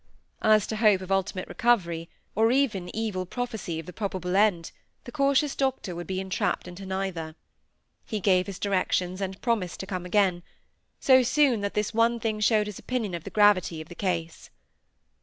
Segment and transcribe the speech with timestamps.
[0.41, 4.71] As to hope of ultimate recovery, or even evil prophecy of the probable end,
[5.03, 7.35] the cautious doctor would be entrapped into neither.
[8.03, 10.41] He gave his directions, and promised to come again;
[10.99, 14.49] so soon, that this one thing showed his opinion of the gravity of the case.